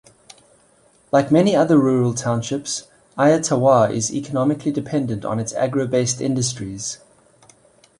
Like 1.11 1.29
many 1.29 1.55
other 1.55 1.77
rural 1.77 2.15
townships, 2.15 2.87
Ayer 3.19 3.37
Tawar 3.37 3.91
is 3.93 4.11
economically 4.11 4.71
dependent 4.71 5.23
on 5.23 5.37
its 5.39 5.53
agro-based 5.53 6.19
industries. 6.19 6.97